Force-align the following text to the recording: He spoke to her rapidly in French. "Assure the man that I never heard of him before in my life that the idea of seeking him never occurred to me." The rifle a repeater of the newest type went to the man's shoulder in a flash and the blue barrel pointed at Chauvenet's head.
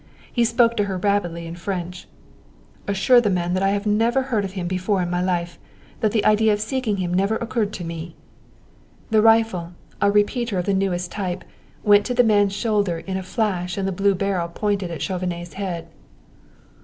He 0.33 0.43
spoke 0.45 0.75
to 0.77 0.85
her 0.85 0.97
rapidly 0.97 1.45
in 1.45 1.55
French. 1.55 2.07
"Assure 2.87 3.21
the 3.21 3.29
man 3.29 3.53
that 3.53 3.61
I 3.61 3.79
never 3.85 4.23
heard 4.23 4.43
of 4.43 4.53
him 4.53 4.65
before 4.65 4.99
in 5.03 5.11
my 5.11 5.21
life 5.21 5.59
that 5.99 6.11
the 6.11 6.25
idea 6.25 6.51
of 6.53 6.59
seeking 6.59 6.97
him 6.97 7.13
never 7.13 7.35
occurred 7.35 7.71
to 7.73 7.83
me." 7.83 8.15
The 9.11 9.21
rifle 9.21 9.73
a 10.01 10.09
repeater 10.09 10.57
of 10.57 10.65
the 10.65 10.73
newest 10.73 11.11
type 11.11 11.43
went 11.83 12.03
to 12.07 12.15
the 12.15 12.23
man's 12.23 12.53
shoulder 12.53 12.97
in 12.97 13.15
a 13.15 13.21
flash 13.21 13.77
and 13.77 13.87
the 13.87 13.91
blue 13.91 14.15
barrel 14.15 14.47
pointed 14.47 14.89
at 14.89 15.03
Chauvenet's 15.03 15.53
head. 15.53 15.87